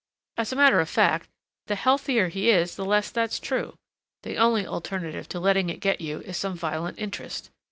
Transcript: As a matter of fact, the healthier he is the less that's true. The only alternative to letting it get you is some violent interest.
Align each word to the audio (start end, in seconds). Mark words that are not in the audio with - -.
As 0.35 0.51
a 0.51 0.55
matter 0.55 0.79
of 0.79 0.89
fact, 0.89 1.29
the 1.67 1.75
healthier 1.75 2.29
he 2.29 2.49
is 2.49 2.75
the 2.75 2.83
less 2.83 3.11
that's 3.11 3.39
true. 3.39 3.75
The 4.23 4.35
only 4.35 4.65
alternative 4.65 5.29
to 5.29 5.39
letting 5.39 5.69
it 5.69 5.79
get 5.79 6.01
you 6.01 6.21
is 6.21 6.37
some 6.37 6.55
violent 6.57 6.97
interest. 6.97 7.51